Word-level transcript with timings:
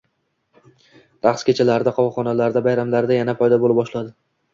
Raqs 1.27 1.43
kechalarida, 1.49 1.93
qovoqxonalarda, 1.97 2.63
bayramlarda 2.69 3.19
yana 3.21 3.37
paydo 3.43 3.61
bo`la 3.65 3.77
boshladi 3.81 4.11